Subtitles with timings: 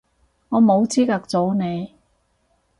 [0.49, 1.91] 我冇資格阻你